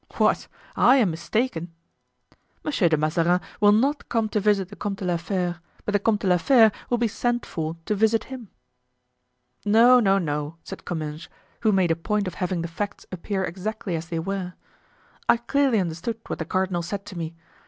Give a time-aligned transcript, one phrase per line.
[0.17, 0.47] "What?
[0.75, 1.71] I am mistaken?"
[2.63, 5.99] "Monsieur de Mazarin will not come to visit the Comte de la Fere, but the
[5.99, 8.49] Comte de la Fere will be sent for to visit him."
[9.63, 11.27] "No, no, no," said Comminges,
[11.59, 14.53] who made a point of having the facts appear exactly as they were,
[15.29, 17.35] "I clearly understood what the cardinal said to me.